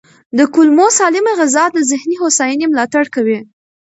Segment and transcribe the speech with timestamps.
[0.37, 3.39] د کولمو سالمه غذا د ذهني هوساینې ملاتړ کوي.